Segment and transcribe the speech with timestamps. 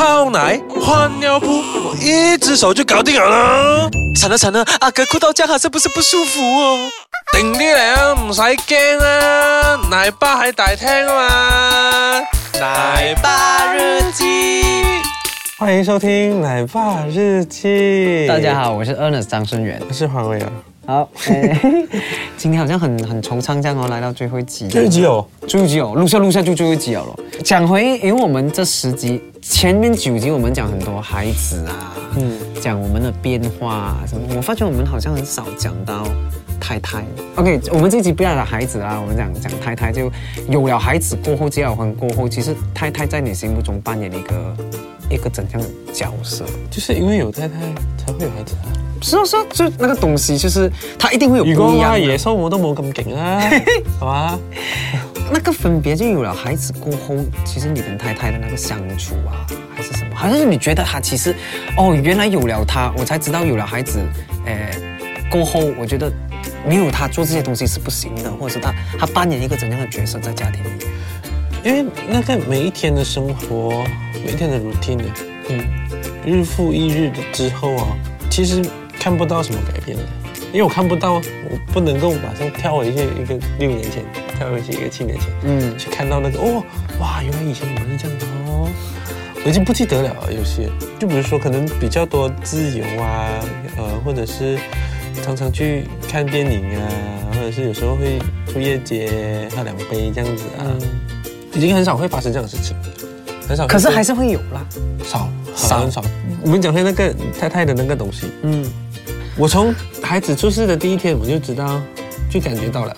[0.00, 1.46] 泡奶、换尿布，
[1.84, 3.90] 我一只手就搞定了啦。
[4.16, 6.88] 惨了惨了，阿哥哭到这样，是不是不舒服哦？
[7.36, 12.18] 啲你啊，唔使惊啊，奶爸喺大厅嘛。
[12.58, 14.80] 奶爸日记，
[15.58, 18.26] 欢迎收听奶爸日记。
[18.26, 20.50] 大家好，我是 Ernest 张生源，我是黄伟阳。
[20.86, 21.08] 好，
[22.36, 24.66] 今天好像很很惆怅，这样哦，来到最后一集。
[24.68, 27.24] 最后一集哦，最后一集哦，录下录下就最后一集哦了。
[27.44, 32.32] 讲回，因为我们这十集前面九集我们讲很多孩子啊，嗯，
[32.62, 36.04] 讲我们的变化什么，我发觉我们好像很少讲到
[36.58, 37.04] 太太。
[37.36, 40.10] OK，我们这集不要讲孩子啦，我们讲讲太太，就
[40.48, 44.56] 有了孩子过后，结婚过后，其实太太在你心目中扮演一个
[45.10, 46.46] 一个怎样的角色？
[46.70, 47.60] 就是因为有太太，
[47.98, 48.89] 才会有孩子啊。
[49.00, 49.00] 是以是
[49.54, 51.74] 就那个东西，就是他一定会有不一样的。
[51.76, 53.40] 雨哥啊，野兽我都冇咁劲啊，
[53.98, 54.38] 好啊。
[55.32, 60.10] 那个分别就有了孩子过后，其实你跟太太的那个相处啊，还是什么？
[60.14, 61.34] 好像是你觉得他其实，
[61.76, 64.00] 哦，原来有了他，我才知道有了孩子，
[64.46, 64.68] 诶，
[65.30, 66.12] 过后我觉得
[66.66, 70.84] 没有他做这些东西是不行的，或者是他他扮演一个怎样的角色在家庭里？
[71.64, 73.84] 因为那个每一天的生活，
[74.24, 75.00] 每一天的 routine，
[75.48, 75.64] 嗯，
[76.26, 77.86] 日复一日的之后啊，
[78.30, 78.60] 其实。
[79.00, 80.02] 看不到什么改变的，
[80.52, 84.04] 因为我看不到，我不能够马上跳回去一个六年前，
[84.38, 86.62] 跳回去一个七年前，嗯，去看到那个哦，
[87.00, 88.68] 哇，原来以前我们是这样的哦，
[89.42, 90.14] 我已经不记得了。
[90.30, 93.26] 有些，就比如说可能比较多自由啊，
[93.78, 94.58] 呃，或者是
[95.22, 96.82] 常常去看电影啊，
[97.32, 98.18] 或者是有时候会
[98.52, 100.62] 出夜街喝两杯这样子啊，
[101.54, 102.76] 已经很少会发生这样的事情，
[103.48, 103.66] 很少。
[103.66, 104.60] 可是还是会有啦，
[105.02, 106.04] 少少很少。
[106.42, 108.62] 我们讲下那个太太的那个东西，嗯。
[109.36, 111.80] 我从孩子出世的第一天，我就知道，
[112.28, 112.96] 就感觉到了，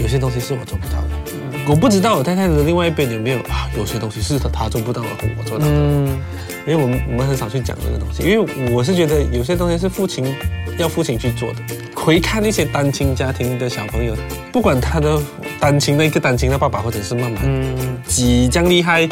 [0.00, 1.68] 有些东西是我做不到的。
[1.68, 3.68] 我不知道我太太的另外一边有没有啊？
[3.76, 5.64] 有些东西是他做不到的，我做到。
[5.68, 6.08] 嗯，
[6.66, 8.30] 因为我们我们很少去讲这个东西，因
[8.70, 10.24] 为我是觉得有些东西是父亲
[10.78, 11.58] 要父亲去做的。
[11.94, 14.16] 回看那些单亲家庭的小朋友，
[14.52, 15.20] 不管他的
[15.60, 17.76] 单亲的一个单亲的爸爸或者是妈妈，嗯，
[18.08, 19.08] 几将厉害。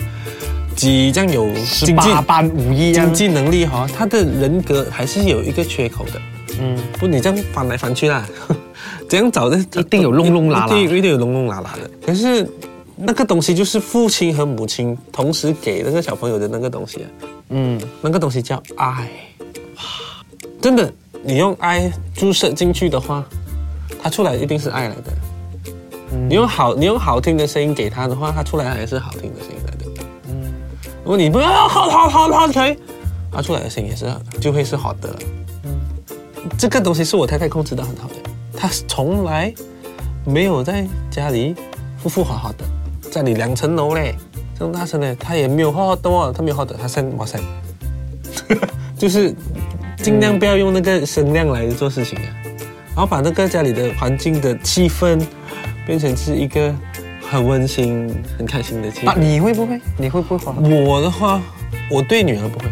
[0.80, 6.12] 几这样有经济能力哈，他的人格还是有一个缺口的。
[6.58, 8.26] 嗯，不，你这样翻来翻去啦，
[9.06, 9.58] 怎样找的？
[9.58, 11.90] 一定有窿窿啦啦，一定一定有窿窿啦啦的。
[12.06, 12.50] 可是
[12.96, 17.08] 那个东西就是父亲和母亲同时给那个小朋友的那个东西啊。
[17.50, 19.06] 嗯，那个东西叫爱。
[19.76, 19.82] 哇，
[20.62, 20.90] 真的，
[21.22, 23.22] 你用爱注射进去的话，
[24.02, 25.12] 它出来一定是爱来的。
[26.26, 29.59] 你用好，你用好听的声音给他的话，他出来还是好听的声音。
[31.10, 32.62] 如果你不要好，好，好，好，可
[33.32, 34.06] 发出来的声音也是
[34.40, 35.10] 就会是好的。
[36.56, 38.14] 这个东西是我太太控制的很好的，
[38.56, 39.52] 她从来
[40.24, 41.52] 没有在家里
[42.00, 42.64] 富富好好的，
[43.10, 44.14] 家里两层楼嘞，
[44.56, 47.40] 这种大声的，她也没有好的哦，她没有好的，她声哇塞，
[48.96, 49.34] 就是
[49.98, 52.30] 尽量不要用那个声量来做事情啊，
[52.94, 55.20] 然后把那个家里的环境的气氛
[55.84, 56.72] 变成是一个。
[57.30, 59.14] 很温馨、很开心的气氛啊！
[59.16, 59.80] 你会不会？
[59.96, 60.52] 你会不会画？
[60.68, 61.40] 我的话，
[61.88, 62.66] 我对女儿不会，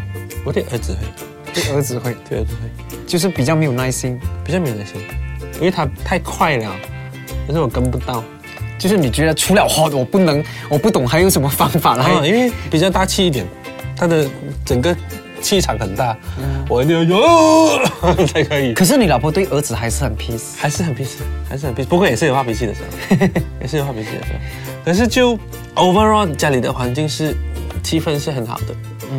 [0.45, 1.07] 我对儿子会，
[1.55, 5.01] 对儿子会，对儿子会，就是比较没有耐心，比较没有耐心，
[5.59, 6.75] 因为他太快了，
[7.47, 8.25] 但是我跟不到，
[8.77, 13.47] 就是你觉得除了画，我不能，我不懂还有什么方法了，因为比较大气一点，
[13.95, 14.29] 他的
[14.65, 14.95] 整个。
[15.41, 16.16] 气场很大，
[16.69, 18.75] 我一定要有 才可以。
[18.75, 21.16] 可是你老婆对儿子还是很 peace，还是很 peace，
[21.49, 21.84] 还是很 peace。
[21.87, 23.16] 不过也是有发脾气的时候，
[23.60, 24.38] 也是有发脾气的时候。
[24.84, 25.37] 可是就
[25.75, 27.34] overall 家里的环境是
[27.82, 28.75] 气氛是很好的。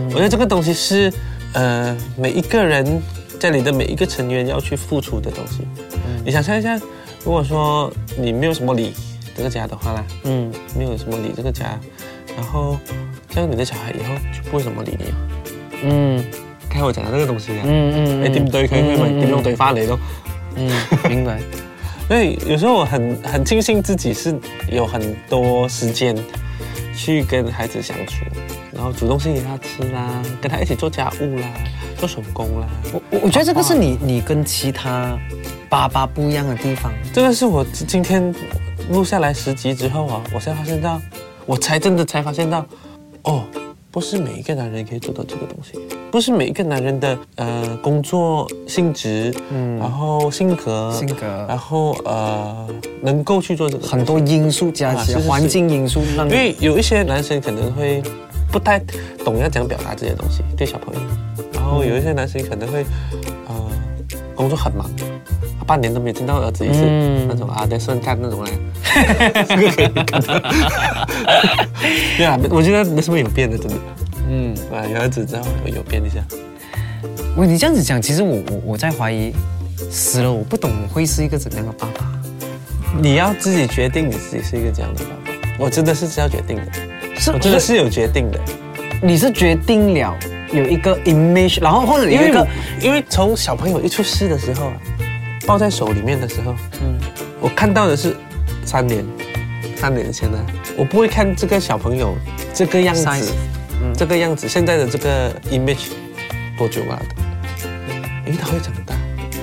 [0.10, 1.12] 我觉得这个东西是
[1.54, 3.00] 呃每一个人
[3.40, 5.68] 家里的每一个成员要去付出的东西。
[6.24, 6.76] 你想象一下，
[7.24, 8.94] 如果说你没有什么理
[9.36, 11.80] 这个家的话啦，嗯，没有什么理这个家，
[12.36, 12.78] 然后
[13.34, 15.39] 像你的小孩以后就不会怎么理你了。
[15.84, 16.24] 嗯，
[16.70, 20.00] 睇我整下呢个东西啊，嗯嗯，你点对佢，佢咪点样对翻你咯？
[20.56, 20.70] 嗯，
[21.10, 21.40] 明白。
[22.08, 24.36] 所以有时候我很很庆幸自己是
[24.72, 26.16] 有很多时间
[26.96, 28.26] 去跟孩子相处，
[28.74, 31.48] 然后主动性给他吃啦，跟他一起做家务啦，
[31.98, 32.68] 做手工啦。
[32.92, 35.16] 我我我觉得这个是你你跟其他
[35.70, 36.92] 爸爸不一样的地方。
[37.14, 38.34] 这个是我今天
[38.90, 41.00] 录下来十集之后啊，我才发现到，
[41.46, 42.66] 我才真的才发现到，
[43.24, 43.46] 哦。
[43.92, 45.80] 不是每一个男人可以做到这个东西，
[46.12, 52.68] 不是每一个男人的呃工作性质，嗯，然后性格，性格，然后呃
[53.02, 58.02] 能够去做这个很多因素加起环境因素，所以有一些男生可能会
[58.52, 58.78] 不太
[59.26, 61.00] 懂要怎样表达这些东西对小朋友，
[61.54, 62.86] 然后有一些男生可能会。
[64.40, 64.90] 工作很忙，
[65.68, 66.86] 半年都没见到儿子一次，
[67.28, 68.52] 那种啊，对，分干那种嘞。
[72.16, 73.76] 对啊，我觉得没什么有变的，真的。
[74.30, 76.24] 嗯，啊，有儿子之后有变一下。
[77.36, 79.34] 我你这样子讲，其实我我我在怀疑
[79.92, 82.10] 死了，我不懂我会是一个怎样的爸爸。
[82.98, 85.32] 你要自己决定，你自己是一个怎样的爸爸。
[85.60, 86.62] 我真的是要决定的，
[87.20, 88.40] 是，我真的是有决定的。
[89.04, 90.18] 你是决定了。
[90.52, 92.46] 有一个 image，然后或者有一个，
[92.82, 94.74] 因为从小朋友一出世的时候啊，
[95.46, 97.00] 抱在手里面的时候，嗯，
[97.40, 98.16] 我看到的是
[98.66, 99.06] 三年，
[99.76, 100.38] 三年前的，
[100.76, 102.16] 我不会看这个小朋友
[102.54, 103.34] 这个样子，
[103.82, 105.90] 嗯，这个样子现在的这个 image
[106.58, 107.00] 多久啊？
[108.26, 108.96] 因为他会长大，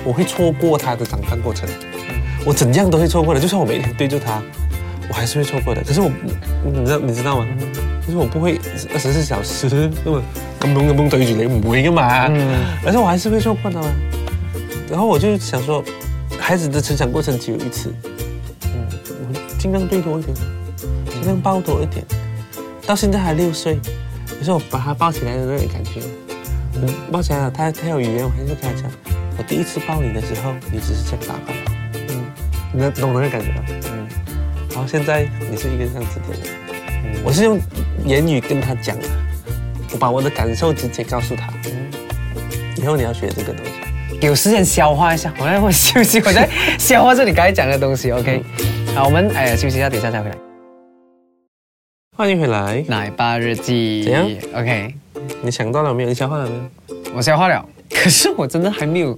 [0.03, 1.67] 我会错过他的长大过程，
[2.45, 4.41] 我怎样都会错过的，就算我每天对着他，
[5.09, 5.81] 我还是会错过的。
[5.85, 6.09] 可是我，
[6.65, 7.47] 你知道你知道吗？
[8.05, 8.59] 可是我不会
[8.93, 10.21] 二十四小时那么。
[10.59, 12.27] 根本根本对住你，不会的嘛。
[12.27, 12.37] 嗯。
[12.85, 13.87] 而且我还是会受困的嘛。
[14.89, 15.83] 然后我就想说，
[16.39, 17.93] 孩子的成长过程只有一次。
[18.63, 18.89] 嗯。
[19.31, 20.35] 我尽量对多一点，
[21.09, 22.05] 尽量抱多一点。
[22.85, 23.77] 到现在还六岁，
[24.39, 25.99] 你说我把他抱起来的那个感觉，
[26.75, 28.89] 嗯，抱起来了，他他有语言，我还是跟他讲，
[29.37, 31.53] 我第一次抱你的时候，你只是在打滚。
[32.09, 32.23] 嗯。
[32.73, 33.63] 能懂那个感觉吗？
[33.69, 34.07] 嗯。
[34.75, 36.57] 後现在你是一个这样子的人。
[37.23, 37.59] 我是用
[38.05, 38.95] 言语跟他讲
[39.93, 41.49] 我把我的感受直接告诉他。
[41.65, 41.71] 嗯，
[42.77, 43.71] 以后你要学这个东西，
[44.25, 45.33] 有时间消化一下。
[45.39, 48.11] 我让我休息，我在消化这里刚才讲的东西。
[48.11, 48.43] OK，
[48.93, 50.35] 好，我们哎休息一下，等一下再回来。
[52.17, 54.03] 欢迎回来，奶爸日记。
[54.03, 54.93] 怎样？OK，
[55.41, 56.09] 你想到了没有？
[56.09, 56.95] 你消化了没有？
[57.15, 59.17] 我消化了，可是我真的还没有，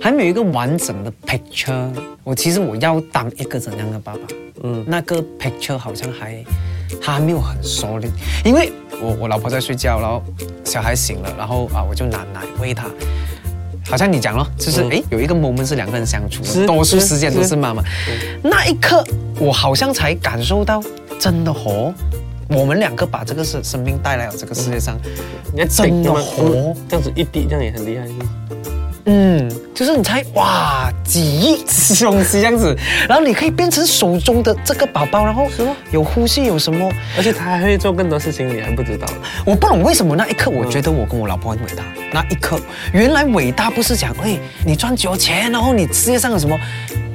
[0.00, 1.88] 还没有一个完整的 picture。
[2.24, 4.20] 我其实我要当一个怎样的爸爸？
[4.64, 6.42] 嗯，那个 picture 好像还。
[7.02, 8.10] 他还没有很熟练，
[8.44, 10.22] 因为我我老婆在睡觉，然后
[10.64, 12.86] 小孩醒了，然后啊我就拿奶喂他。
[13.86, 17.82] 好像你讲了，就是哎，有一个 moment 是两个人相处，多数时间都是妈妈。
[18.42, 19.02] 那一刻，
[19.38, 20.82] 我好像才感受到
[21.18, 21.92] 真的活。
[22.50, 24.94] 我们两个把这个生生命带来了这个世界上，
[25.54, 28.04] 你真的活，这样子一滴，这样也很厉害。
[29.10, 32.76] 嗯，就是你猜，哇，几亿吃东西这样子，
[33.08, 39.06] 然后你可以变成手中的这个宝宝，然后什么有呼吸，有什么，而且他还会做更多事情，你还不知道。
[39.46, 41.82] 我不懂为什么那一刻，我觉得我跟我老婆很伟大。
[42.12, 42.58] 那一刻，
[42.92, 46.54] 原来伟大不是讲，哎，你赚有钱，然后你世界上有什么。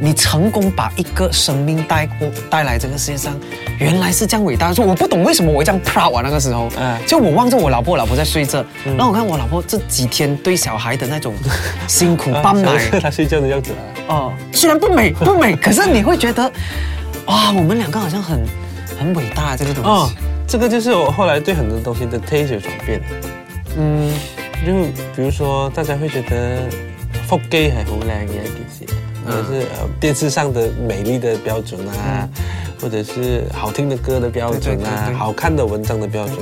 [0.03, 3.33] 你成功把一个生命带过带来这个世界上，
[3.79, 4.73] 原来是这样伟大。
[4.73, 11.33] 说我不懂为什么我这样 proud 啊，那个时候，嗯，就我望着我老婆，老婆在睡着，然后我看我老婆这几天对小孩的那种
[11.87, 13.71] 辛苦抱奶，她 睡觉的样子
[14.09, 16.51] 啊，哦，虽然不美 不美，可是你会觉得，
[17.27, 18.43] 哇，我们两个好像很
[18.99, 19.89] 很伟大这个东西。
[19.89, 20.09] 哦，
[20.45, 23.01] 这个就是我后来对很多东西的 t a s e t e 转变。
[23.77, 24.11] 嗯，
[24.67, 24.73] 就
[25.15, 26.63] 比如说大家会觉得
[27.25, 28.62] 腹肌还好靓一点。
[29.25, 32.27] 或者是呃电视上的美丽的标准啊，
[32.81, 36.37] 或者是好听的歌的标准啊，好看的文章的标准，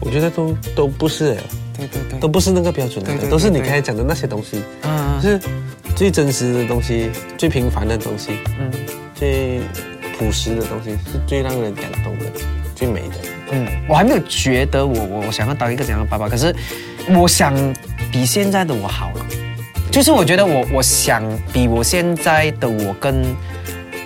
[0.00, 1.34] 我觉得都都不是，
[1.76, 5.40] 对对对，都不是那个标准的，都是你刚才讲的那些东西，嗯，是，
[5.96, 8.70] 最真实的东西，最平凡的东西，嗯，
[9.14, 9.60] 最
[10.18, 12.24] 朴实的东西是最让人感动的，
[12.74, 13.14] 最美的。
[13.50, 16.54] 嗯，我还没有觉得我我我想要当一个怎样爸爸，可是
[17.18, 17.54] 我想
[18.12, 19.26] 比现在的我好了。
[19.98, 21.20] 就是我觉得我我想
[21.52, 23.20] 比我现在的我更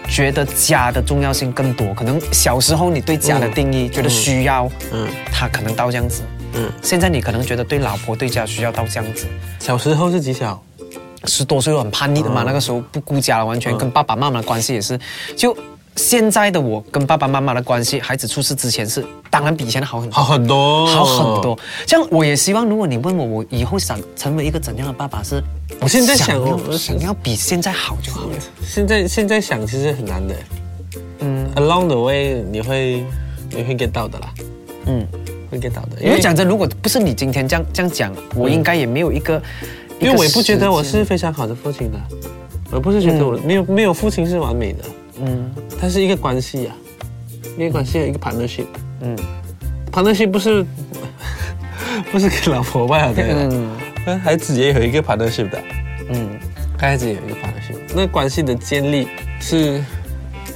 [0.08, 1.92] 觉得家的重要性更多。
[1.92, 6.22] 可能小时候你对家的定义觉得需要，嗯，他可能到这样子，
[6.54, 9.26] 嗯，现在你可能觉得对老婆对家需要到这样子。
[9.60, 10.58] 小时候是几小？
[11.26, 14.98] 十多岁很叛逆的嘛，那个时候不顾家，完全跟爸爸妈妈的关系也是
[15.36, 15.54] 就。
[15.96, 21.58] 现在的我跟爸爸妈妈的关系，孩子出事之前是，当然比以前的好很多，好很多，好很多。
[21.86, 25.42] 这样我也希望，如果你问我，我以后想成为一个怎样的爸爸是，
[25.80, 28.36] 我现在想，我想要比现在好就好了。
[28.66, 30.34] 现在现在想其实很难的。
[31.20, 33.04] 嗯，Along the way，你会
[33.50, 34.32] 你会 get 到的啦。
[34.86, 35.06] 嗯，
[35.50, 36.00] 会 get 到的。
[36.02, 39.40] 因为讲真，如果不是你今天这样这样讲，我应该也没有一个，
[40.00, 41.98] 因为我也不觉得我是非常好的父亲的，
[42.70, 44.82] 我不是觉得我没有没有父亲是完美的。
[45.22, 45.50] 嗯，
[45.80, 46.72] 它是一个关系呀，
[47.56, 48.66] 一个关系，一个 partnership。
[49.00, 49.16] 嗯
[49.92, 50.64] ，partnership 不是
[52.10, 53.12] 不是给老婆吧？
[53.14, 53.70] 对，嗯，
[54.04, 55.60] 那孩子也有一个 partnership 的。
[56.10, 56.30] 嗯，
[56.76, 57.78] 孩子也有一个 partnership。
[57.94, 59.06] 那关系的建立
[59.40, 59.80] 是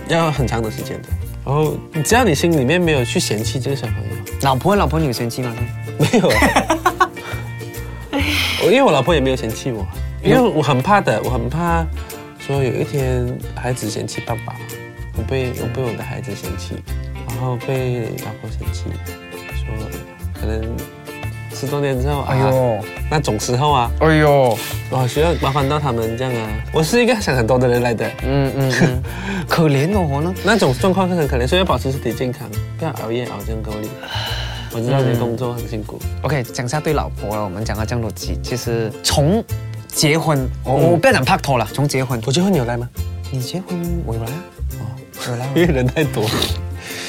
[0.09, 1.09] 要很长的时间的。
[1.45, 4.05] 然后，只要你心里面没有去嫌弃这个小朋友，
[4.43, 5.55] 老婆，老婆有嫌弃吗？
[5.97, 6.27] 没有。
[8.65, 9.87] 我因为我老婆也没有嫌弃我，
[10.25, 11.87] 因为我很怕的，我很怕。
[12.47, 13.27] 说有一天
[13.57, 14.55] 孩子嫌弃爸爸，
[15.19, 16.77] 我被我被我的孩子嫌弃，
[17.29, 18.85] 然后被老婆嫌弃，
[19.57, 19.75] 说
[20.41, 20.61] 可能
[21.53, 22.79] 十多年之后，哎呦
[23.11, 24.57] 那种时候啊，哎呦
[24.93, 26.49] 老需要麻烦到他们这样啊。
[26.73, 29.03] 我是一个想很多的人来的，嗯嗯，
[29.51, 32.49] 可怜我呢，那种状况很可怜，所以要保持身体健康，
[32.79, 33.89] 不要熬夜熬成狗哩。
[34.73, 39.43] 我知道你工作很辛苦，OK 讲下对老婆了，我们讲到这样多，其其实从
[39.97, 42.87] 结婚，我我不要讲拍拖了，从结婚，我结婚你有来吗？
[43.33, 44.45] 你结婚我有来啊？
[44.75, 44.85] 哦，
[45.27, 45.47] 有来。
[45.55, 46.27] 因为人太多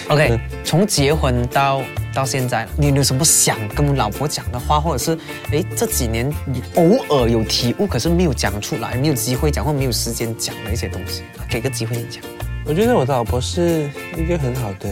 [0.07, 1.81] OK，从结婚到
[2.13, 5.19] 到现在，你有什么想跟我老婆讲的话，或者是
[5.51, 6.33] 哎这几年
[6.75, 12.23] 偶尔有体悟，可是没有讲出来，没有机会讲，或没有时间讲的一些东西，给个机会你讲。
[12.65, 14.89] 我觉得我的老婆是一个很好的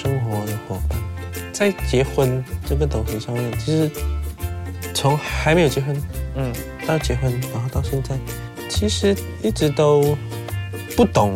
[0.00, 0.98] 生活的伙伴，
[1.52, 3.90] 在结婚这个东西上面，其实
[4.94, 5.94] 从还没有结婚，
[6.36, 6.50] 嗯。
[6.86, 8.14] 到结婚，然后到现在，
[8.68, 10.16] 其实一直都
[10.96, 11.34] 不懂，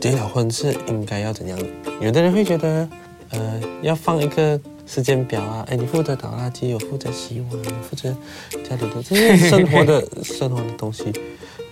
[0.00, 1.58] 结了婚是应该要怎样？
[2.00, 2.88] 有的人会觉得，
[3.30, 8.14] 呃，要放一个时间表啊，哎，你负责倒垃圾，我负责洗碗，负责
[8.62, 11.04] 家里的这些生活的生活的东西。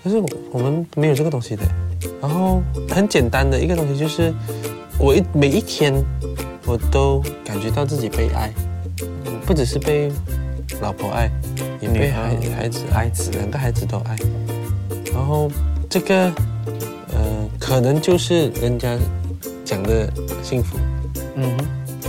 [0.03, 0.17] 可是
[0.51, 1.63] 我们没有这个东西的。
[2.23, 4.33] 然后很简单的一个东西就是，
[4.99, 5.93] 我一每一天
[6.65, 8.51] 我都感觉到自己被爱，
[9.45, 10.11] 不只是被。
[10.81, 11.29] 老婆爱，
[11.81, 12.37] 也被孩
[12.93, 14.17] 孩子爱，两个孩子都爱，
[15.13, 15.51] 然后
[15.89, 16.33] 这个，
[17.13, 18.97] 呃，可能就是人家
[19.65, 20.09] 讲的
[20.43, 20.79] 幸福，
[21.35, 21.51] 嗯，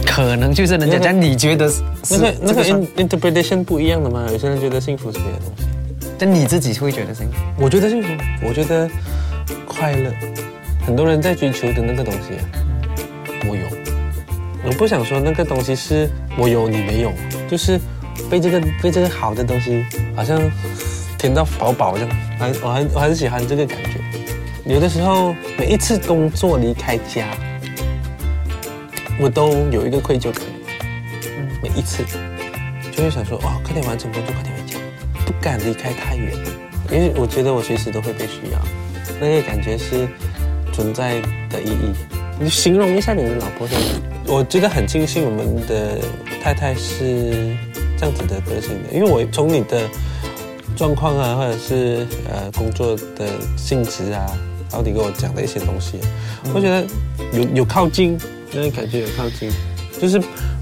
[0.06, 1.70] 可能就是人家讲，你觉得
[2.10, 4.28] 那个那个 interpretation 不一样的嘛？
[4.32, 7.34] 有些人觉得幸福是别的东西，但你自己会觉得幸福？
[7.58, 8.08] 我觉得幸福，
[8.48, 8.90] 我觉得
[9.66, 10.14] 快乐，
[10.86, 13.08] 很多人在追求的那个东西，
[13.50, 13.68] 我有，
[14.66, 17.12] 我不想说那个东西是我有你没有，
[17.50, 17.80] 就是。
[18.30, 20.40] 被这个被这个好的东西，好像
[21.18, 24.00] 填到饱饱，好像，还我很我很喜欢这个感觉。
[24.66, 27.26] 有的时候每一次工作离开家，
[29.20, 30.44] 我都有一个愧疚感。
[31.64, 32.04] 每一次，
[32.92, 34.80] 就会想说哇，快点完成工作，快点回家，
[35.26, 36.34] 不敢离开太远，
[36.92, 38.60] 因为我觉得我随时都会被需要。
[39.20, 40.08] 那个感觉是
[40.74, 41.94] 存在的意义。
[42.40, 43.68] 你形容一下你的老婆？
[44.26, 46.00] 我觉得很庆幸，我们的
[46.42, 47.56] 太太是。
[48.02, 49.88] 这样子的德行的，因为我从你的
[50.76, 54.26] 状况啊，或者是呃工作的性质啊，
[54.72, 56.00] 然后你跟我讲的一些东西，
[56.52, 56.84] 我觉得
[57.32, 58.18] 有有靠近，
[58.52, 59.52] 那种感觉有靠近，
[60.02, 60.20] 就是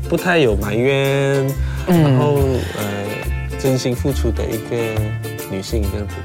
[0.10, 1.50] 不太有埋怨，
[1.88, 2.36] 然后
[2.76, 4.76] 呃真心付出的一个
[5.50, 6.16] 女性这样子。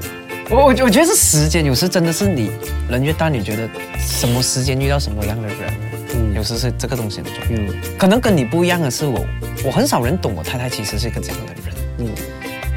[0.49, 2.51] 我我我觉得是时间，有时真的是你
[2.91, 3.69] 人越大，你觉得
[4.01, 5.94] 什么时间遇到什么样的人。
[6.35, 7.65] 有时是这个东西的作用。
[7.65, 9.25] 嗯，可能跟你不一样的是我，
[9.63, 11.75] 我很少人懂我太太其实是一个怎样的人。
[11.99, 12.07] 嗯，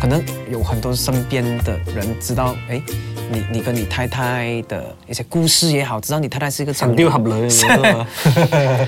[0.00, 2.80] 可能有很多身边的人知道，哎，
[3.32, 6.72] 你你跟你太太的一些故事也好，知道你太太是一个。
[6.72, 8.86] 很丢的人。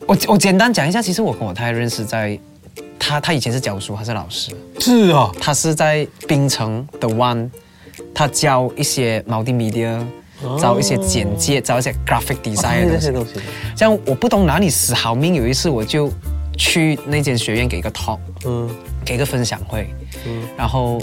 [0.06, 2.36] 我我简单讲一下，其实我跟我太太认识在，
[2.98, 4.50] 她她以前是教书，她是老师。
[4.80, 7.48] 是啊，她是在槟城的湾，
[8.12, 10.04] 她教一些 d 媒 a
[10.58, 13.40] 找一些简介，找一些 graphic design 的东西，
[13.76, 15.34] 像我不懂哪里死好命。
[15.34, 16.10] 有一次我就
[16.58, 18.68] 去那间学院给个 talk，嗯，
[19.04, 19.88] 给个分享会，
[20.26, 21.00] 嗯，然后。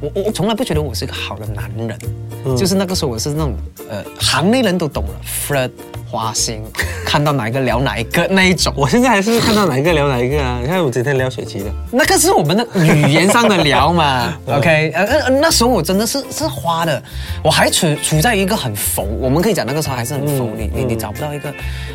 [0.00, 3.56] 我我我从来不觉得我是一个好的男人，就是那个时候我是那种
[3.90, 5.70] 呃行内人都懂了，freud
[6.10, 6.62] 花心，
[7.04, 8.72] 看到哪一个聊哪一个那一种。
[8.76, 10.58] 我现在还是看到哪一个聊哪一个啊？
[10.62, 14.32] 你看我今天聊雪琪的，那个是我们的语言上的聊嘛？
[14.48, 14.90] OK？
[14.94, 17.00] 呃呃，那时候我真的是是花的，
[17.44, 19.02] 我还处处在一个很浮。
[19.20, 20.50] 我们可以讲那个时候还是很浮。
[20.56, 21.50] 你你你找不到一个，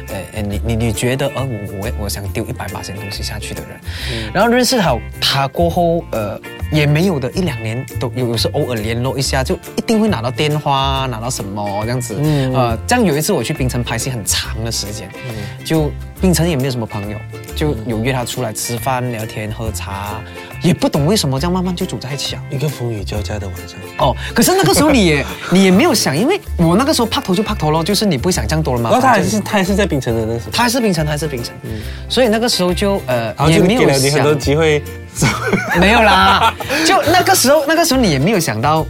[0.10, 6.40] 呃呃，你你你觉得呃我我我想丢一百八千东西下去的人，然后认识好他过后呃。
[6.75, 12.17] 也没有的，一两年都有，有时偶尔联络一下，就一定会拿到电话，拿到什么这样子。
[12.22, 15.89] 嗯，呃，这样有一次我去冰城拍戏，很长的时间，嗯、就
[16.20, 17.17] 冰城也没有什么朋友，
[17.55, 20.20] 就有约他出来吃饭、聊天、喝茶，
[20.62, 22.44] 也不懂为什么这样，慢慢就走在一起啊。
[22.50, 23.77] 一个风雨交加的晚上。
[23.98, 28.89] 哦，可是那个时候你也 你也没有想，因为我那个时候拍头就拍头喽，就是你不会想这样多了嘛。
[28.91, 31.55] 那他还是他还是在冰城的那时候，他还是冰城，他还是冰城。
[31.63, 31.70] 嗯，
[32.10, 34.36] 所以那个时候就呃也没有想。
[35.80, 36.54] 没有啦，
[36.86, 38.86] 就那个时候，那个时候你也没有想到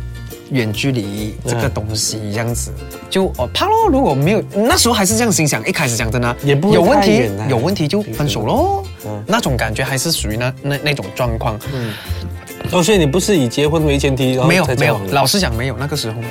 [0.51, 2.71] 远距离这个东西这样子，
[3.09, 3.87] 就哦，怕咯。
[3.91, 8.83] 如果没有那时候还是这样心想，一开始讲真的，也不太远有问题就分手喽。
[9.05, 11.59] 嗯，那种感觉还是属于那那那种状况。
[11.71, 11.93] 嗯，
[12.71, 16.27] 哦，所以你不是以结婚为前提，然没有，没有，老实讲没有，那个时候没，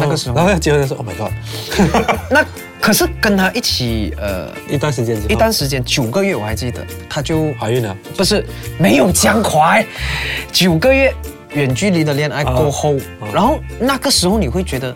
[0.00, 0.34] 那个时候。
[0.36, 2.10] 然后结婚的时候，Oh my God！
[2.30, 2.44] 那。
[2.80, 8.44] 可是跟他一起，呃，一段时间，一段时间，九个月，我还记得，他就怀孕了，不是，
[8.78, 9.84] 没有江淮，
[10.52, 11.12] 九个月，
[11.54, 12.96] 远距离的恋爱过后，
[13.32, 14.94] 然后那个时候你会觉得，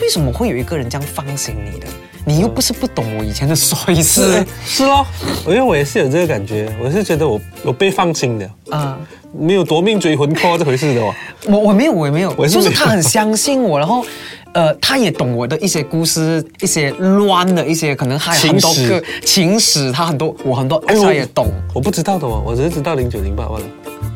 [0.00, 1.86] 为什么会有一个人这样放心你的？
[2.24, 5.04] 你又不是不懂我以前的衰 事，是喽，
[5.46, 8.98] 因为我也是有这个感觉，我是觉得我我被放心的，嗯。
[9.32, 11.12] 没有夺命追魂 call 这回事的，哦。
[11.48, 14.04] 我我没有我也没有，就是他很相信我，然后，
[14.52, 23.60] 呃，他也懂我的一些故事，一些乱的一些可能还有很多个情史，他很多我很多哎、他也懂，我不知道的哦，我只知道零九零八万，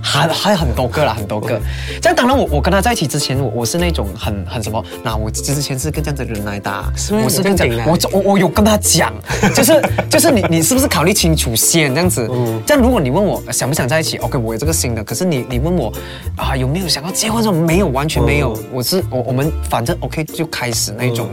[0.01, 1.61] 还还有很多个啦，很多个。
[2.01, 9.13] 这样当然我我跟他在一起之前，我我是那种很很什么，那我之前是跟这样子的人来打，我是这样我我我有跟他讲，
[9.53, 9.73] 就是
[10.09, 12.29] 就是你你是不是考虑清楚先这样子？
[12.65, 15.05] 这样如果你问我想不想在一起，OK，我有这个心的。
[15.07, 15.91] 可是你，你问我，
[16.37, 17.65] 啊，有没有想要结婚这种？
[17.65, 18.59] 没有，完全没有。
[18.73, 21.31] 我是我，我们反正 OK 就开始那种。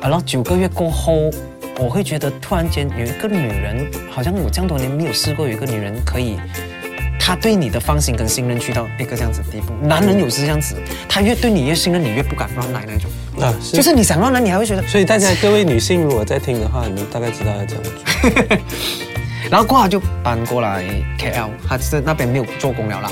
[0.00, 1.28] 然后九个月过后，
[1.76, 6.36] 我会觉得突然间有一个女人，好像我这么多年没有试过，有一个女人可以，
[7.18, 9.72] 她对你的放心跟信任去到一个这样子地步。
[9.84, 10.76] 男人有时这样子，
[11.08, 13.10] 他越对你越信任，你越不敢乱来那种。
[13.44, 14.82] 啊，就是你想乱来，你还会觉得。
[14.86, 18.58] 所以大家各位女性如果在听的话，你们大概知道要怎么做。
[19.50, 20.84] 然后过好就搬过来
[21.18, 23.10] KL，他在那边没有做工了啦，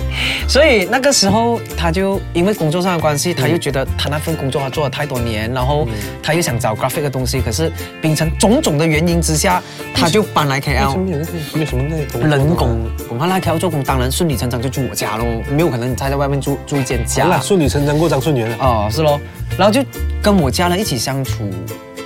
[0.49, 5.87] 所以那个时候他就因为工作上的关系，他又觉得他那份工作他做了太多年，然后
[6.23, 7.71] 他又想找 graphic 的东西，可是
[8.01, 9.63] 秉承种种的原因之下，
[9.95, 10.91] 他就搬来 KL。
[10.93, 11.67] 什么？
[11.67, 12.79] 什么人工。
[13.09, 17.41] 我怕来 KL 做工，当然顺理成章就住我家喽，没有可能他在外面住住一间家。
[17.41, 19.19] 顺理成章过张顺源了啊，是喽。
[19.59, 19.83] 然后就
[20.23, 21.49] 跟我家人一起相处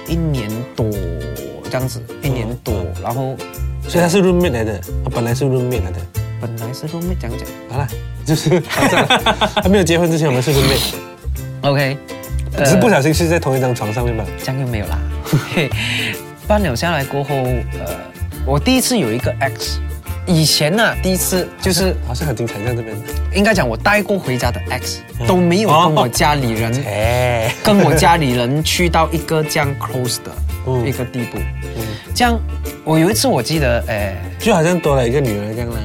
[0.08, 0.88] 一年多
[1.70, 3.36] 这样子，一年多，然后。
[3.88, 5.98] 所以他是 roommate 来的，他本来是 roommate 来的，
[6.40, 7.86] 本来是 roommate 讲讲，好了，
[8.24, 11.96] 就是还 没有结婚之前，我们是 roommate，OK，、
[12.58, 14.98] 只是不小心睡在同一张床上面吧，这样又没有啦，
[16.46, 17.96] 搬 了下来过后，呃，
[18.46, 19.80] 我第一次有一个 x。
[20.26, 22.96] 以前呢，第一次就是好像很经常在这边。
[23.34, 26.72] 应该讲我带过回家的 X 都没有跟我家里人，
[27.62, 30.22] 跟我家里人去到一个这样 c l o s e
[30.82, 31.38] 的一个地步。
[32.14, 32.38] 这样，
[32.84, 35.76] 我有一次我记得，哎，就好像多了一个女人这样呢。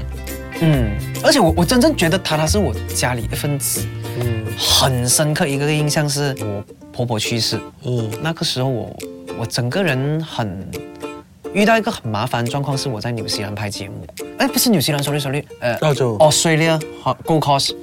[0.62, 0.92] 嗯，
[1.24, 3.86] 而且我我真正觉得她她是我家里的分子。
[4.22, 7.60] 嗯，很深刻一个印象是，我婆婆去世，
[8.22, 8.96] 那个时候我
[9.40, 10.70] 我整个人很。
[11.54, 14.06] 遇到一个很麻烦状况是我在纽西兰拍节目，
[14.38, 16.86] 哎，不是纽西兰，sorry sorry，呃，澳洲，Australia，g
[17.26, 17.78] o c o s t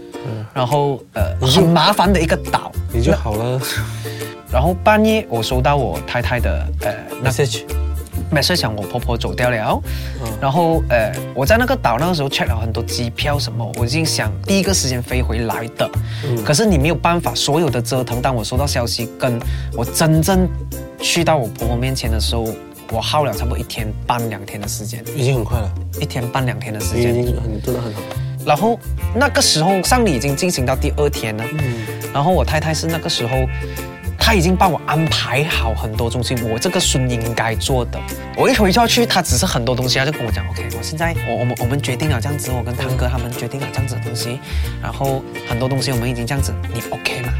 [0.54, 3.60] 然后呃很麻烦的一个岛，你就好了。
[4.52, 7.62] 然后半夜我收到我太太的呃 message，
[8.30, 9.82] 没事，想我婆婆走掉了，
[10.40, 15.90] 然后呃我在那个岛那个时候 check 了很多机票什么，我已经想第一个时间飞回来的，
[16.44, 18.22] 可是你没有办法所有的折腾。
[18.22, 19.36] 当我收到消息，跟
[19.76, 20.48] 我真正
[21.00, 22.48] 去到我婆婆面前的时候。
[22.92, 25.70] 我耗了差不多一天半两天的时间，已经很快了。
[26.00, 28.00] 一天半两天的时间，已经真的很好。
[28.44, 28.78] 然后
[29.14, 31.44] 那个时候丧礼已经进行到第二天了。
[31.52, 31.74] 嗯。
[32.12, 33.36] 然后我太太是那个时候，
[34.18, 37.98] 她已经帮我安排好很多东西，我这个孙应该做的。
[38.36, 44.38] 我一回去，她只是很多东西，她就跟我讲，OK，我现在我我们我们决定了这样子，我跟堂哥他们决定了这样子的东西，
[44.80, 47.32] 然后很多东西我们已经这样子，你 OK 吗？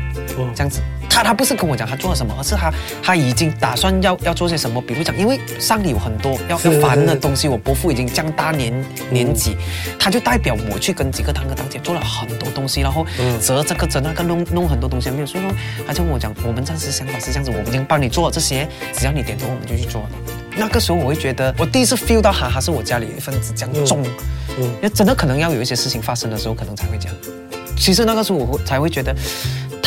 [0.55, 2.71] 这样子，他他不是跟我讲他做了什么，而是他
[3.03, 4.81] 他已经打算要要做些什么。
[4.83, 8.73] 比如讲，因为上里有很多要要烦的东西，我伯父已经这样大年
[9.11, 9.57] 年纪，
[9.99, 13.07] 他就代表我去跟几个堂哥堂姐做了很多东西，然后
[13.41, 15.27] 折这个折那个弄弄很多东西还没有。
[15.27, 15.53] 所以说，
[15.87, 20.03] 他就跟我讲，我们暂时想法是这样子，我们经帮你做了这些，只要你点头，我们就去做。
[20.59, 24.03] 那个时候我会觉得，我第一次 feel 到哈哈是我家里一份子这样重。
[24.59, 27.17] 嗯，也真的可能要有一些事情发生的时候，可能才会这样。
[27.77, 29.15] 其实那个时候我会才会觉得。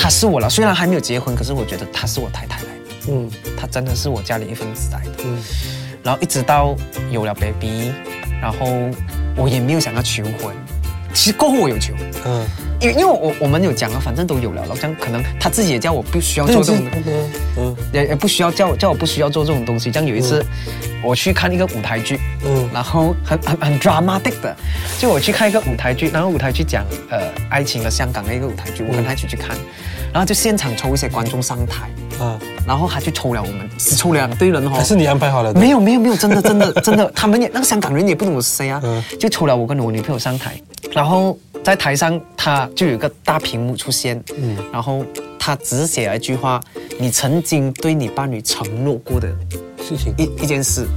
[0.10, 3.12] 是我了，虽然还没有结婚，可是我觉得她是我太太来的。
[3.12, 5.12] 嗯，她真的是我家里一份子来的。
[5.24, 5.38] 嗯，
[6.04, 6.76] 然后一直到
[7.12, 7.92] 有了 baby，
[8.42, 8.68] 然后
[9.36, 10.54] 我也没有想要求婚。
[11.14, 11.94] 其实过后我有求。
[12.26, 12.46] 嗯，
[12.82, 14.64] 因因为我我们有讲了，反正都有了。
[14.68, 17.08] 老姜可能他自己也叫我不需要做这种西。
[17.58, 19.90] 嗯，也也不需要叫叫我不需要做这种东西。
[19.90, 20.46] 这样有一次
[21.04, 24.56] 我去看一个舞台剧，嗯，然后很很很 dramatic 的，
[25.00, 29.58] 就我去看一个舞台剧，然后舞台剧讲呃爱情的香港的一个舞台剧，我跟他一起去看。
[30.12, 35.54] 然后就现场抽一些观众上台，啊，然后他就抽了我们抽两堆人哦，是你安排好了？
[35.54, 38.82] 没有没有没有，真的真的真的， 他们也那个香港人也不我是谁啊，
[39.20, 40.56] 就抽了我跟我女朋友上台，
[40.92, 45.06] 然后在台上他就有一个大屏幕出现，嗯，然后
[45.38, 46.60] 他只写了一句话，
[47.00, 49.28] 你曾经对你伴侣承诺过的
[49.82, 50.88] 事情一一件事，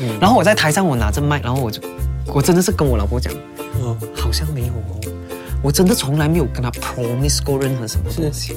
[0.00, 1.80] 嗯，然后我在台上我拿着麦，然后我就
[2.32, 3.30] 我真的是跟我老婆讲，
[3.82, 5.14] 嗯，好像没有哦。
[5.64, 8.54] 我真的从来没有跟他 promise 过任何什么事情，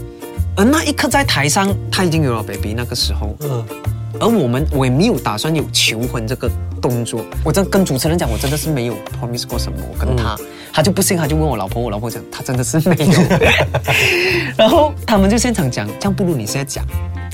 [0.57, 3.65] 而那一刻在台上，他已经有了 baby 那个时候，嗯，
[4.19, 10.37] 而我们我也没有打算有求婚这个动作，我真跟主持人讲，我真的是没有 promise 过什么，我跟他，
[10.73, 13.21] 他就不信，他就问我老婆，我老婆讲他真的是没有，
[14.57, 16.85] 然后他们就现场讲，这样不如你现在讲，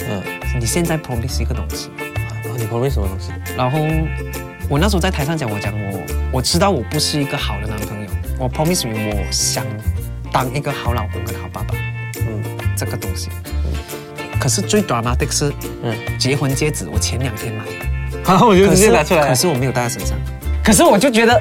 [0.08, 0.22] 嗯，
[0.60, 1.90] 你现在 promise 一个东西，
[2.44, 3.32] 然后你 promise 什么东西？
[3.58, 3.80] 然后
[4.70, 6.00] 我那时候在台上讲，我讲我，
[6.34, 8.03] 我知道我不是一个好的男朋友。
[8.40, 9.66] 我 promise 你，我想
[10.32, 11.76] 当一个好老公跟好爸爸，
[12.28, 12.42] 嗯，
[12.76, 13.30] 这个东西。
[14.40, 15.52] 可是最 dramatic 是，
[15.84, 17.64] 嗯，结婚戒指，我前两天买，
[18.26, 20.18] 然 后我就直接拿出来，可是我没有戴在身上。
[20.64, 21.40] 可是我就觉得，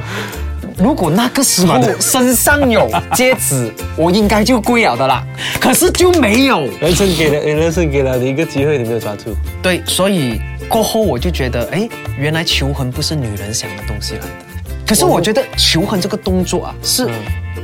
[0.76, 5.24] 如果那个时候身上有戒指，我应该就跪了的啦。
[5.60, 9.34] 可是就没有，人生给了，人生给了你一个机会，你没有抓住。
[9.62, 14.51] 对，所以过后我就觉得，哎，原来求婚不是女人想的东西来的。
[14.92, 17.08] 可是我觉得求婚这个动作啊，是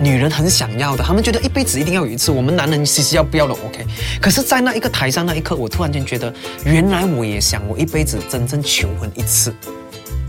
[0.01, 2.31] 女人很想要的，她们觉得一辈子一定要有一次。
[2.33, 3.85] 我们男人其实要不要了 OK？
[4.19, 6.33] 可是，在那一个台上那一刻，我突然间觉得，
[6.65, 9.55] 原来我也想，我一辈子真正求婚一次。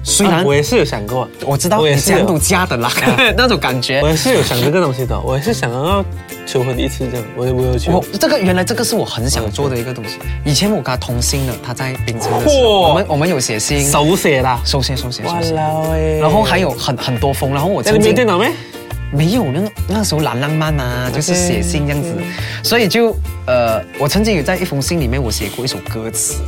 [0.04, 2.92] 虽然我也是有想过，我知道我也是想种家的啦，
[3.38, 4.02] 那种感觉。
[4.02, 6.04] 我也是有想这个东西的，我也是想要
[6.46, 7.94] 求婚一次这样，我就没有求。
[8.12, 10.18] 我这个原来这个是我很想做的一个东西。
[10.46, 15.54] 以前我跟他通信的，他在冰城的时候，我们我们有写信，手写的，手写手写手写。
[16.22, 18.52] 然后还有很很多封，然后我曾经电脑没
[19.12, 22.16] 没有那那时候男浪漫啊，就是写信这样子，
[22.64, 23.14] 所以就
[23.48, 26.40] 呃，我曾经有在一封信里面，我写过一首歌词。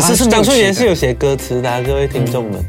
[0.00, 2.60] 是当初也是有写歌词的，各位听众们。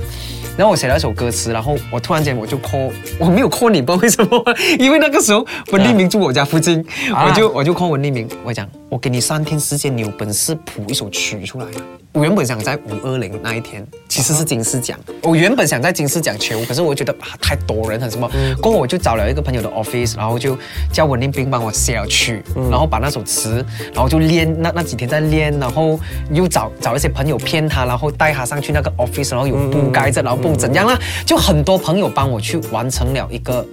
[0.58, 4.44] 然后我写了一首歌词，然后我突然间我就 call，我没有 call 你，不知道为什么，
[4.78, 11.66] 因为那个时候文丽明住我家附近，我就我就 call 文丽明，我讲我给你三天时间，你有本事谱一首曲出来。
[12.14, 15.00] 我原本想在五二零那一天，其实是金狮奖。
[15.22, 18.30] 我原本想在金狮奖求，可是我觉得啊太多人很什么。
[18.62, 20.58] 过后我就找了一个朋友的 office，然后就
[20.92, 25.98] 叫文定斌帮我写去，然后把那首词，然后就练那那几天在练，然后
[26.34, 31.00] 又找找一些朋友骗他，然后带他上去那个 office，然后有不盖着，然后怎样啦。
[31.26, 33.66] 就很多朋友帮我去完成了一个。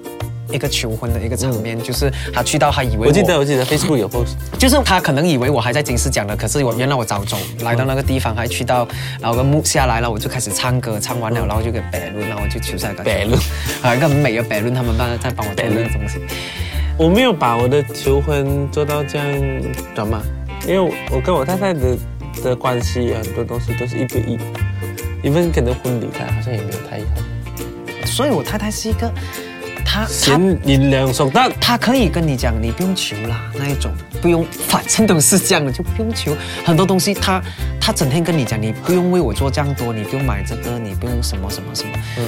[0.50, 8.86] 一个求婚的一个场面，就是他去到，他以为我记得我记得 Facebook 有 post，就是他可能以为我还在金狮奖了，可是我原来我早走，来到那个地方，还去到，
[9.20, 13.36] 然后跟木下来了，我就开始唱歌，唱完了，然后就给白露，然后就求来白露
[13.82, 16.18] 啊，一个很美的白露，他们帮在帮我个东西。
[16.98, 19.26] 我没有把我的求婚做到这样
[19.94, 20.20] 怎吗？
[20.66, 21.96] 因为我跟我太太的
[22.42, 24.36] 的关系很多东西都是一对一，
[25.22, 29.12] 因为可能婚礼上好像也没有太一样，所以我太太是一个。
[30.06, 33.90] 他你两手大，他可以跟你讲，你不用求啦，那一种
[34.22, 36.36] 不用，反正都是这样的，就不用求。
[36.64, 37.40] 很多东西他
[37.80, 41.92] 他整天跟你讲，你不用为我做这样多，你不用买这个，你不用什么什么什么。
[42.18, 42.24] 嗯。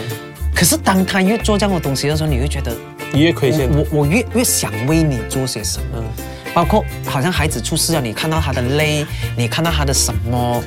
[0.55, 2.75] 可是当他越做这样的东西的时候，你会觉得，
[3.13, 5.85] 你越亏欠我，我越越想为你做些什么。
[5.97, 6.05] 嗯。
[6.53, 9.07] 包括好像孩子出事了，你看到他的泪，
[9.37, 10.63] 你看到他的什么？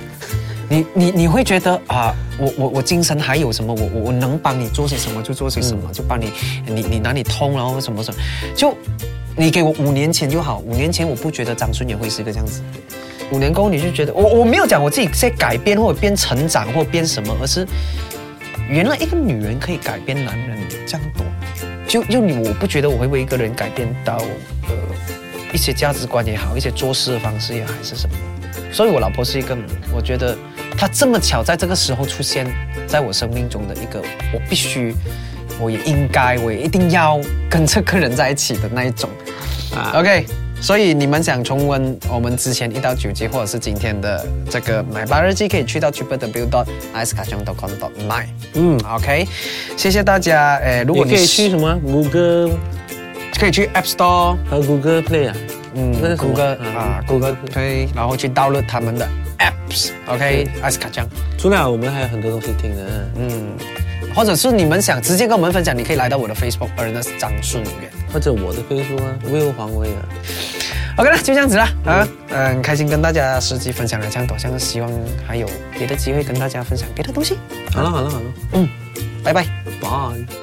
[0.69, 3.73] 你你你会觉得啊，我我我精神还有什么？
[3.73, 6.31] 我我我能帮你做些什么就做些什么，就帮你，
[6.65, 8.19] 你你哪里通然后什么什么，
[8.55, 8.75] 就
[9.35, 12.61] 你给我五年前就好，五年前我不觉得张顺也会是一个这样子，
[13.31, 17.65] 五年后你就觉得我我没有讲我自己在改变或者变成长或变什么，而是
[18.69, 21.25] 原来一个女人可以改变男人这样多，
[21.87, 24.17] 就就你我不觉得我会为一个人改变到
[24.69, 24.73] 呃
[25.53, 28.15] 一些价值观也好，一些做事的方式也好，还是什么，
[28.71, 29.55] 所以我老婆是一个
[29.93, 30.35] 我觉得。
[30.77, 32.47] 他这么巧在这个时候出现，
[32.87, 33.99] 在我生命中的一个，
[34.33, 34.93] 我必须，
[35.59, 39.09] 我也应该，我也一定要跟这个人在一起的那一种。
[39.75, 40.25] 啊，OK，
[40.61, 47.71] 所以你们想重温我们之前一到九集，或者是今天的这个买八日记，可以去到 www.icekang.com.
[48.07, 48.27] 买。
[48.55, 49.27] 嗯，OK，
[49.77, 50.57] 谢谢大家。
[50.57, 52.51] 诶，如果你可以去什么？Google，
[53.39, 55.35] 可以去 App Store 和 Google Play 啊。
[55.75, 59.07] 嗯，Google 啊，Google Play，然后去 download 他们的。
[59.43, 61.05] Apps OK，艾斯卡酱，
[61.37, 63.09] 朱了我们还有很多东西听的。
[63.17, 63.57] 嗯，
[64.15, 69.95] 或者是你们想直接跟我们分享，你可以来到我的 Facebook 而那 r n u s 张顺远，或者我的 Facebook w i l l 黄威尔。
[70.97, 72.07] OK，了，就这样子了啊。
[72.29, 74.89] 嗯，开心跟大家实际分享了这样多，希望
[75.27, 75.45] 还有
[75.77, 77.37] 别的机会跟大家分享别的东西。
[77.73, 78.25] 好了，好了，好了。
[78.53, 78.69] 嗯，
[79.23, 79.43] 拜拜。
[79.81, 80.42] Bye.